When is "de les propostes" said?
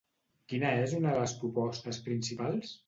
1.13-2.03